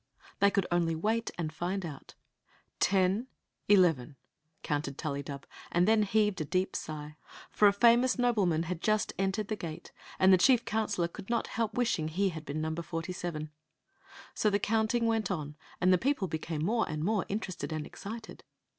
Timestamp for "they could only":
0.39-0.95